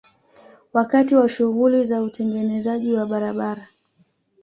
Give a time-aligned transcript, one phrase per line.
[0.73, 3.67] Wakati wa shughuli za utengenezaji wa barabara